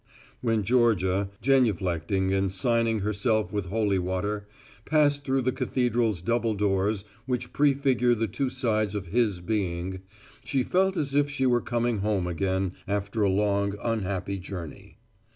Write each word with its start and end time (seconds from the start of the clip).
When 0.41 0.63
Georgia, 0.63 1.29
genuflecting 1.43 2.31
and 2.33 2.51
signing 2.51 3.01
herself 3.01 3.53
with 3.53 3.67
holy 3.67 3.99
water, 3.99 4.47
passed 4.83 5.23
through 5.23 5.41
the 5.43 5.51
cathedral's 5.51 6.23
double 6.23 6.55
doors 6.55 7.05
which 7.27 7.53
prefigure 7.53 8.15
the 8.15 8.25
two 8.25 8.49
sides 8.49 8.95
of 8.95 9.09
His 9.09 9.41
being, 9.41 10.01
she 10.43 10.63
felt 10.63 10.97
as 10.97 11.13
if 11.13 11.29
she 11.29 11.45
were 11.45 11.61
coming 11.61 11.99
home 11.99 12.25
again 12.25 12.71
after 12.87 13.21
a 13.21 13.29
long, 13.29 13.75
unhappy 13.79 14.39
journey. 14.39 14.97